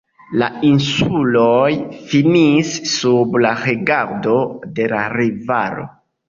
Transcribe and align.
La 0.41 0.45
insuloj 0.67 1.67
finis 2.13 2.71
sub 2.93 3.37
la 3.47 3.53
regado 3.67 4.35
de 4.81 4.89
la 4.95 5.05
rivalo. 5.15 5.87